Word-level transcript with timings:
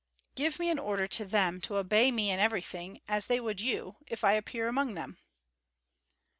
"Give 0.33 0.57
me 0.57 0.71
an 0.71 0.79
order 0.79 1.05
to 1.05 1.25
them 1.25 1.61
to 1.61 1.75
obey 1.77 2.09
me 2.09 2.31
in 2.31 2.39
everything, 2.39 3.01
as 3.07 3.27
they 3.27 3.39
would 3.39 3.61
you, 3.61 3.97
if 4.07 4.23
I 4.23 4.33
appear 4.33 4.67
among 4.67 4.95
them." 4.95 5.19